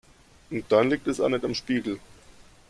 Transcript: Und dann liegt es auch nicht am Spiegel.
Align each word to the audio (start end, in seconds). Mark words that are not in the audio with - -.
Und 0.49 0.65
dann 0.69 0.89
liegt 0.89 1.05
es 1.05 1.19
auch 1.21 1.29
nicht 1.29 1.45
am 1.45 1.53
Spiegel. 1.53 1.99